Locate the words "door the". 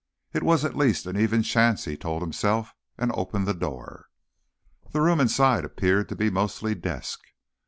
3.53-4.99